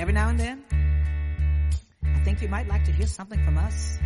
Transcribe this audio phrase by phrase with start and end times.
[0.00, 0.64] every now and then,
[2.02, 3.98] I think you might like to hear something from us.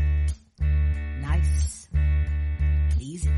[1.21, 1.89] Nice,
[2.99, 3.31] easy.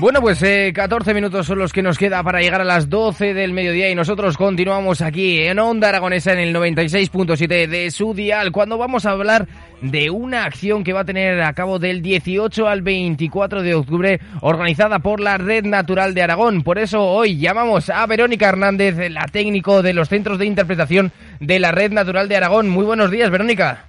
[0.00, 3.34] Bueno, pues eh, 14 minutos son los que nos queda para llegar a las 12
[3.34, 8.50] del mediodía y nosotros continuamos aquí en Onda Aragonesa en el 96.7 de su dial
[8.50, 9.46] cuando vamos a hablar
[9.82, 14.20] de una acción que va a tener a cabo del 18 al 24 de octubre
[14.40, 16.62] organizada por la Red Natural de Aragón.
[16.62, 21.58] Por eso hoy llamamos a Verónica Hernández, la técnico de los centros de interpretación de
[21.58, 22.68] la Red Natural de Aragón.
[22.70, 23.84] Muy buenos días, Verónica.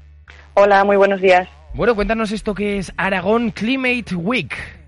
[0.55, 1.47] Hola, muy buenos días.
[1.73, 4.80] Bueno, cuéntanos esto que es Aragón Climate Week.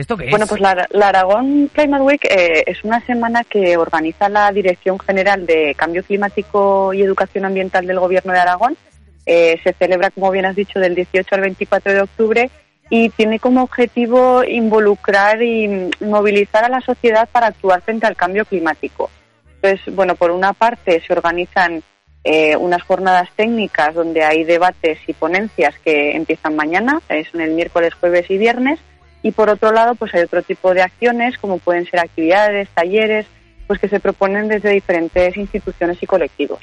[0.00, 0.30] ¿Esto qué es?
[0.30, 4.98] Bueno, pues la, la Aragón Climate Week eh, es una semana que organiza la Dirección
[4.98, 8.78] General de Cambio Climático y Educación Ambiental del Gobierno de Aragón.
[9.26, 12.50] Eh, se celebra, como bien has dicho, del 18 al 24 de octubre
[12.88, 18.46] y tiene como objetivo involucrar y movilizar a la sociedad para actuar frente al cambio
[18.46, 19.10] climático.
[19.56, 21.82] Entonces, bueno, por una parte se organizan
[22.24, 27.52] eh, unas jornadas técnicas donde hay debates y ponencias que empiezan mañana, eh, son el
[27.52, 28.80] miércoles, jueves y viernes,
[29.22, 33.26] y por otro lado, pues hay otro tipo de acciones, como pueden ser actividades, talleres,
[33.66, 36.60] pues que se proponen desde diferentes instituciones y colectivos.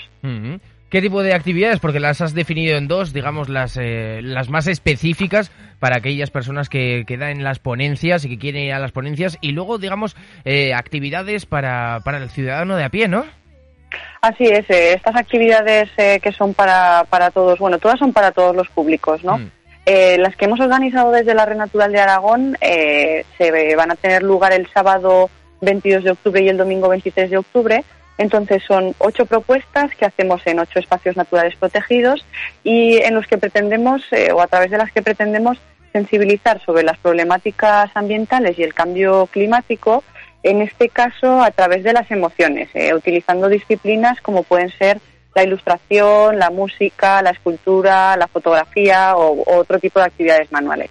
[0.89, 1.79] ¿Qué tipo de actividades?
[1.79, 6.69] Porque las has definido en dos, digamos, las, eh, las más específicas para aquellas personas
[6.69, 9.37] que, que dan las ponencias y que quieren ir a las ponencias.
[9.41, 13.25] Y luego, digamos, eh, actividades para, para el ciudadano de a pie, ¿no?
[14.21, 18.31] Así es, eh, estas actividades eh, que son para, para todos, bueno, todas son para
[18.31, 19.37] todos los públicos, ¿no?
[19.37, 19.51] Mm.
[19.89, 23.95] Eh, las que hemos organizado desde la Red Natural de Aragón eh, se van a
[23.95, 25.29] tener lugar el sábado
[25.61, 27.85] 22 de octubre y el domingo 23 de octubre.
[28.17, 32.25] Entonces son ocho propuestas que hacemos en ocho espacios naturales protegidos
[32.65, 35.57] y en los que pretendemos, eh, o a través de las que pretendemos,
[35.93, 40.03] sensibilizar sobre las problemáticas ambientales y el cambio climático,
[40.43, 44.99] en este caso a través de las emociones, utilizando disciplinas como pueden ser
[45.37, 50.89] la ilustración, la música, la escultura, la fotografía o, o otro tipo de actividades manuales.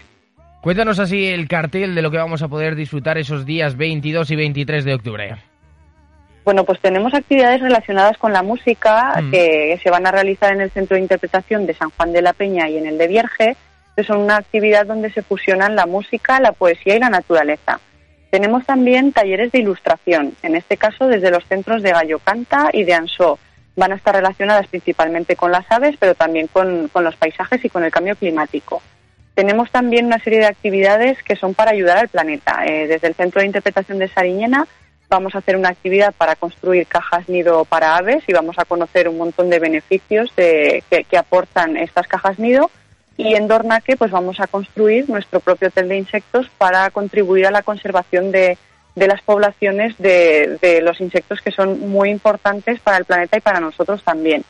[0.63, 4.37] Cuéntanos así el cartel de lo que vamos a poder disfrutar esos días 22 y
[4.37, 5.37] 23 de octubre.
[6.45, 9.31] Bueno, pues tenemos actividades relacionadas con la música Mm.
[9.33, 12.33] que se van a realizar en el Centro de Interpretación de San Juan de la
[12.33, 13.57] Peña y en el de Vierge,
[13.97, 17.81] que son una actividad donde se fusionan la música, la poesía y la naturaleza.
[18.31, 22.85] Tenemos también talleres de ilustración, en este caso desde los centros de Gallo Canta y
[22.85, 23.41] de Ansó.
[23.77, 27.85] Van a estar relacionadas principalmente con las aves, pero también con, los paisajes y con
[27.85, 28.83] el cambio climático.
[29.35, 32.65] Tenemos también una serie de actividades que son para ayudar al planeta.
[32.67, 34.67] Eh, desde el Centro de Interpretación de Sariñena
[35.09, 39.09] vamos a hacer una actividad para construir cajas nido para aves y vamos a conocer
[39.09, 42.71] un montón de beneficios que, que aportan estas cajas nido.
[43.19, 47.51] Y en Dornaque pues vamos a construir nuestro propio hotel de insectos para contribuir a
[47.51, 48.59] la conservación de,
[48.97, 53.61] de las poblaciones de, los insectos que son muy importantes para el planeta y para
[53.61, 54.43] nosotros también.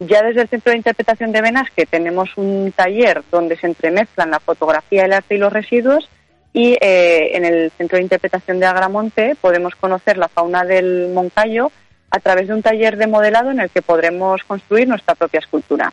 [0.00, 4.30] Ya desde el Centro de Interpretación de Venas, que tenemos un taller donde se entremezclan
[4.30, 6.08] la fotografía, el arte y los residuos,
[6.52, 11.70] y eh, en el Centro de Interpretación de Agramonte podemos conocer la fauna del Moncayo
[12.10, 15.92] a través de un taller de modelado en el que podremos construir nuestra propia escultura.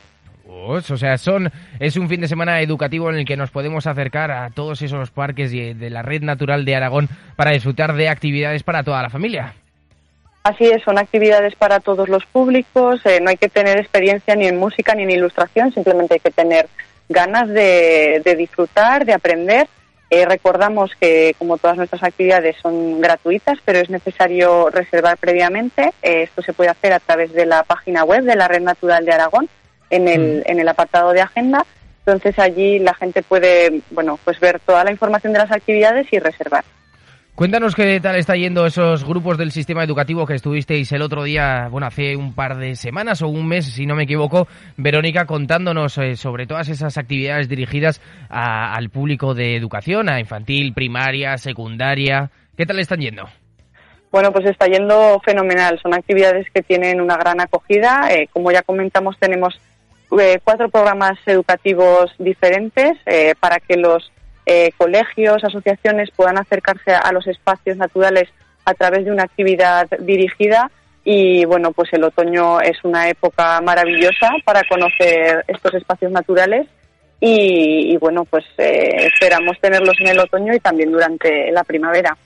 [0.51, 1.49] Pues, o sea, son
[1.79, 5.09] es un fin de semana educativo en el que nos podemos acercar a todos esos
[5.09, 7.07] parques de la Red Natural de Aragón
[7.37, 9.53] para disfrutar de actividades para toda la familia.
[10.43, 14.47] Así es, son actividades para todos los públicos, eh, no hay que tener experiencia ni
[14.47, 16.67] en música ni en ilustración, simplemente hay que tener
[17.07, 19.67] ganas de, de disfrutar, de aprender.
[20.09, 25.93] Eh, recordamos que, como todas nuestras actividades, son gratuitas, pero es necesario reservar previamente.
[26.01, 29.05] Eh, esto se puede hacer a través de la página web de la Red Natural
[29.05, 29.47] de Aragón,
[29.91, 31.65] en el, en el apartado de agenda.
[32.05, 36.17] Entonces allí la gente puede, bueno, pues ver toda la información de las actividades y
[36.17, 36.63] reservar.
[37.35, 41.69] Cuéntanos qué tal está yendo esos grupos del sistema educativo que estuvisteis el otro día,
[41.71, 44.47] bueno, hace un par de semanas o un mes, si no me equivoco,
[44.77, 51.37] Verónica, contándonos eh, sobre todas esas actividades dirigidas al público de educación, a infantil, primaria,
[51.37, 52.29] secundaria.
[52.57, 53.27] ¿Qué tal están yendo?
[54.11, 55.79] Bueno, pues está yendo fenomenal.
[55.81, 58.09] Son actividades que tienen una gran acogida.
[58.11, 59.57] Eh, como ya comentamos, tenemos
[60.19, 62.97] eh, cuatro programas educativos diferentes
[63.39, 64.11] para que los
[64.45, 68.27] eh, colegios, asociaciones puedan acercarse a los espacios naturales
[68.65, 70.71] a través de una actividad dirigida
[71.03, 76.67] y bueno, pues el otoño es una época maravillosa para conocer estos espacios naturales
[77.19, 82.17] y, bueno, pues eh, esperamos tenerlos en el otoño y también durante la primavera.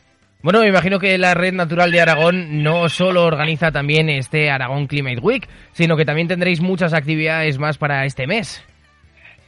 [0.46, 4.86] Bueno, me imagino que la Red Natural de Aragón no solo organiza también este Aragón
[4.86, 8.64] Climate Week, sino que también tendréis muchas actividades más para este mes.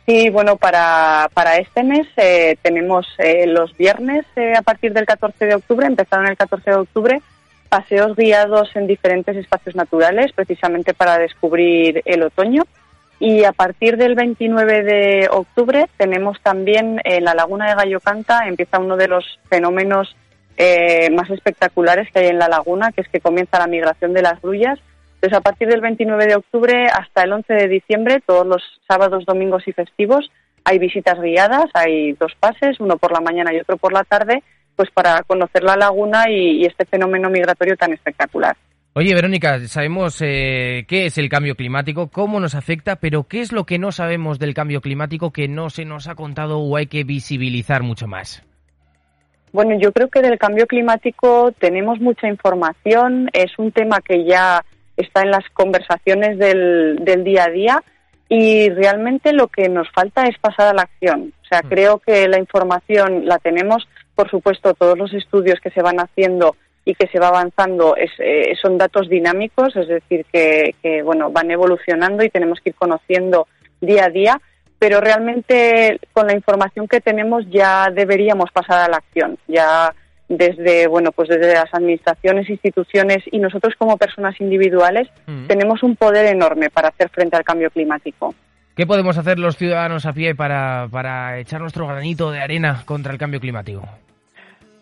[0.08, 5.06] Sí, bueno, para, para este mes eh, tenemos eh, los viernes eh, a partir del
[5.06, 7.22] 14 de octubre, empezaron el 14 de octubre,
[7.70, 12.64] paseos guiados en diferentes espacios naturales, precisamente para descubrir el otoño.
[13.20, 18.48] Y a partir del 29 de octubre tenemos también en la laguna de Gallo Canta,
[18.48, 20.16] empieza uno de los fenómenos
[21.14, 24.42] más espectaculares que hay en la laguna, que es que comienza la migración de las
[24.42, 24.80] grullas
[25.18, 29.26] entonces, a partir del 29 de octubre hasta el 11 de diciembre, todos los sábados,
[29.26, 30.30] domingos y festivos,
[30.64, 34.44] hay visitas guiadas, hay dos pases, uno por la mañana y otro por la tarde,
[34.76, 38.56] pues para conocer la laguna y, este fenómeno migratorio tan espectacular.
[38.94, 43.52] Oye, Verónica, sabemos eh, qué es el cambio climático, cómo nos afecta, pero ¿qué es
[43.52, 46.88] lo que no sabemos del cambio climático que no se nos ha contado o hay
[46.88, 48.44] que visibilizar mucho más?
[49.58, 54.64] Bueno, yo creo que del cambio climático tenemos mucha información, es un tema que ya
[54.96, 57.84] está en las conversaciones del, del día a día
[58.30, 61.34] y realmente lo que nos falta es pasar a la acción.
[61.42, 61.70] O sea, mm.
[61.70, 66.56] creo que la información la tenemos, por supuesto, todos los estudios que se van haciendo
[66.86, 71.32] y que se va avanzando es, eh, son datos dinámicos, es decir, que, que, bueno,
[71.32, 73.48] van evolucionando y tenemos que ir conociendo
[73.82, 74.40] día a día,
[74.80, 79.38] pero realmente con la información que tenemos ya deberíamos pasar a la acción.
[79.48, 79.94] Ya
[80.30, 85.08] desde bueno pues desde las administraciones instituciones y nosotros como personas individuales
[85.48, 88.36] tenemos un poder enorme para hacer frente al cambio climático
[88.78, 93.12] ¿Qué podemos hacer los ciudadanos a pie para, para echar nuestro granito de arena contra
[93.12, 93.82] el cambio climático?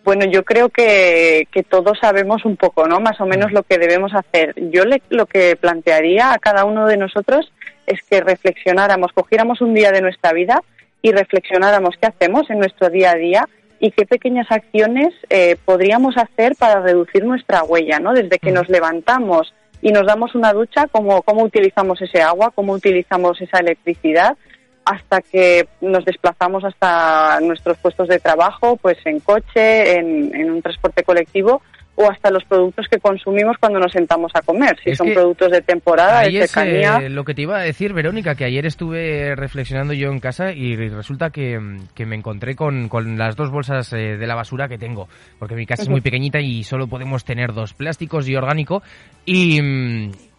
[0.04, 3.00] Bueno, yo creo que, que todos sabemos un poco, ¿no?
[3.00, 4.54] Más o menos lo que debemos hacer.
[4.70, 7.54] Yo le, lo que plantearía a cada uno de nosotros
[7.86, 10.62] es que reflexionáramos, cogiéramos un día de nuestra vida
[11.02, 13.48] y reflexionáramos qué hacemos en nuestro día a día
[13.80, 18.14] y qué pequeñas acciones eh, podríamos hacer para reducir nuestra huella, ¿no?
[18.14, 18.56] Desde que mm.
[18.56, 23.60] nos levantamos y nos damos una ducha, cómo, cómo utilizamos ese agua, cómo utilizamos esa
[23.60, 24.36] electricidad,
[24.86, 31.04] hasta que nos desplazamos hasta nuestros puestos de trabajo, pues en coche, en un transporte
[31.04, 31.62] colectivo
[31.96, 35.62] o hasta los productos que consumimos cuando nos sentamos a comer, si son productos de
[35.62, 36.98] temporada, de cercanía.
[36.98, 40.52] Eh, lo que te iba a decir, Verónica, que ayer estuve reflexionando yo en casa
[40.52, 45.08] y resulta que, me encontré con, las dos bolsas eh, de la basura que tengo,
[45.40, 48.84] porque mi casa es muy pequeñita y solo podemos tener dos, plásticos y orgánico,
[49.26, 49.60] y,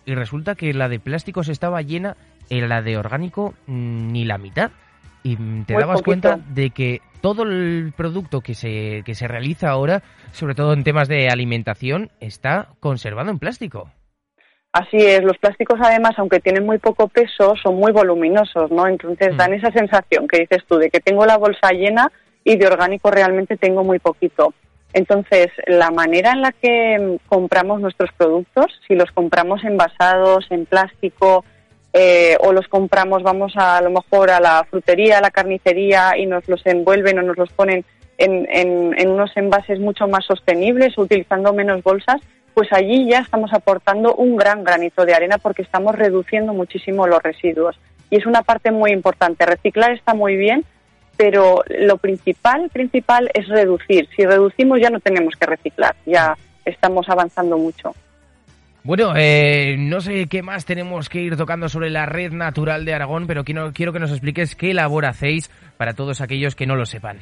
[0.05, 2.17] y resulta que la de plásticos estaba llena,
[2.49, 4.70] y la de orgánico mm, ni la mitad
[5.26, 10.05] y te dabas cuenta de que todo el producto que se, que se realiza ahora,
[10.31, 13.90] sobre todo en temas de alimentación, está conservado en plástico.
[14.70, 18.86] Así es, los plásticos además, aunque tienen muy poco peso, son muy voluminosos, ¿no?
[18.86, 19.36] Entonces mm.
[19.36, 22.12] dan esa sensación que dices tú de que tengo la bolsa llena
[22.44, 24.55] y de orgánico realmente tengo muy poquito.
[24.93, 31.44] Entonces, la manera en la que compramos nuestros productos, si los compramos envasados en plástico,
[31.98, 36.26] eh, o los compramos, vamos a, lo mejor a la frutería, a la carnicería y
[36.26, 37.86] nos los envuelven o nos los ponen
[38.19, 42.20] en, en, unos envases mucho más sostenibles, utilizando menos bolsas,
[42.53, 47.22] pues allí ya estamos aportando un gran granito de arena porque estamos reduciendo muchísimo los
[47.22, 47.81] residuos.
[48.10, 49.46] Y es una parte muy importante.
[49.46, 50.67] Reciclar está muy bien,
[51.17, 54.06] pero lo principal, principal es reducir.
[54.15, 56.36] Si reducimos ya no tenemos que reciclar, ya
[56.67, 57.94] estamos avanzando mucho.
[58.86, 62.94] Bueno, eh, no sé qué más tenemos que ir tocando sobre la red natural de
[62.94, 66.76] Aragón, pero quiero, quiero que nos expliques qué labor hacéis para todos aquellos que no
[66.76, 67.19] lo sepan.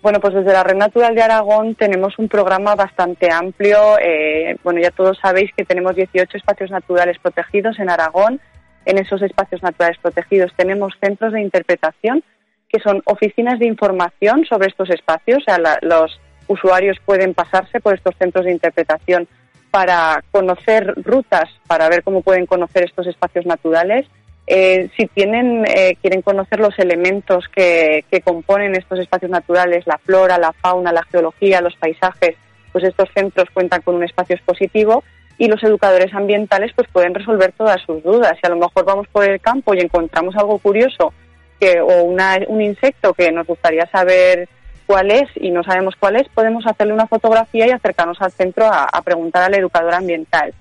[0.00, 3.98] Bueno, pues desde la Red Natural de Aragón tenemos un programa bastante amplio.
[3.98, 8.40] Eh, bueno, ya todos sabéis que tenemos 18 espacios naturales protegidos en Aragón.
[8.84, 12.22] En esos espacios naturales protegidos tenemos centros de interpretación,
[12.68, 15.38] que son oficinas de información sobre estos espacios.
[15.38, 19.26] O sea, los usuarios pueden pasarse por estos centros de interpretación
[19.74, 24.06] para conocer rutas, para ver cómo pueden conocer estos espacios naturales.
[24.46, 29.98] Eh, si tienen, eh, quieren conocer los elementos que, que componen estos espacios naturales, la
[29.98, 32.36] flora, la fauna, la geología, los paisajes,
[32.70, 35.02] pues estos centros cuentan con un espacio expositivo
[35.38, 38.38] y los educadores ambientales pues pueden resolver todas sus dudas.
[38.40, 41.12] Si a lo mejor vamos por el campo y encontramos algo curioso
[41.58, 44.48] que, o una, un insecto que nos gustaría saber
[44.86, 48.66] cuál es y no sabemos cuál es, podemos hacerle una fotografía y acercarnos al centro
[48.66, 50.52] a, preguntar al educador ambiental.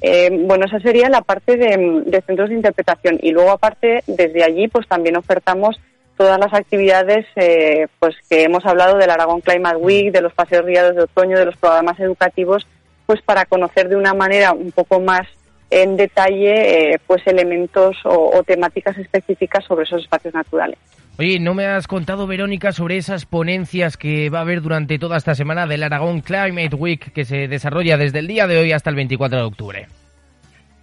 [0.00, 4.68] Eh, bueno, esa sería la parte de, centros de interpretación y luego aparte desde allí
[4.68, 5.80] pues también ofertamos
[6.16, 10.66] todas las actividades eh, pues que hemos hablado del Aragón Climate Week, de los paseos
[10.66, 12.66] guiados de otoño, de los programas educativos,
[13.06, 15.26] pues para conocer de una manera un poco más
[15.70, 20.78] en detalle eh, pues elementos o, temáticas específicas sobre esos espacios naturales.
[21.20, 25.16] Oye, no me has contado, Verónica, sobre esas ponencias que va a haber durante toda
[25.16, 28.90] esta semana del Aragón Climate Week que se desarrolla desde el día de hoy hasta
[28.90, 29.88] el 24 de octubre.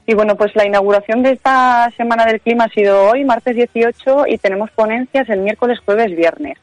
[0.05, 4.25] Y bueno, pues la inauguración de esta Semana del Clima ha sido hoy, martes 18,
[4.27, 6.57] y tenemos ponencias el miércoles, jueves, viernes.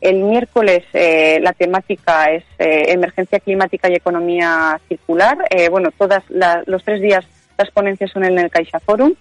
[0.00, 5.36] El miércoles eh, la temática es eh, emergencia climática y economía circular.
[5.70, 6.24] bueno, todas
[6.64, 7.26] los tres días
[7.58, 9.12] las ponencias son en el Caixa Forum.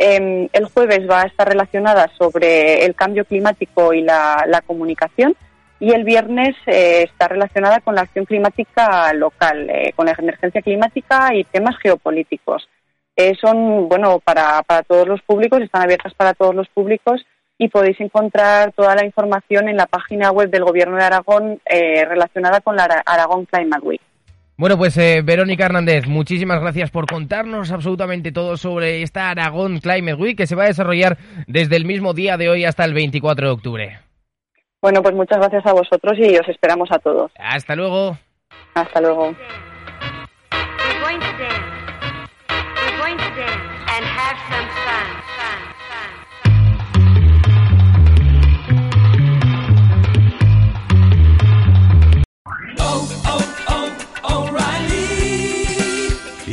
[0.00, 5.34] Em, el jueves va a estar relacionada sobre el cambio climático y la, comunicación
[5.80, 10.62] y el viernes eh, está relacionada con la acción climática local, eh, con la emergencia
[10.62, 12.68] climática y temas geopolíticos.
[13.16, 17.26] Eh, son, bueno, para, para todos los públicos, están abiertas para todos los públicos
[17.58, 22.60] y podéis encontrar toda la información en la página web del Gobierno de Aragón relacionada
[22.60, 24.07] con la Aragón Climate Week.
[24.58, 30.14] Bueno, pues eh, Verónica Hernández, muchísimas gracias por contarnos absolutamente todo sobre esta Aragón Climate
[30.14, 33.46] Week que se va a desarrollar desde el mismo día de hoy hasta el 24
[33.46, 33.98] de octubre.
[34.82, 37.30] Bueno, pues muchas gracias a vosotros y os esperamos a todos.
[37.38, 38.18] Hasta luego.
[38.74, 39.32] Hasta luego.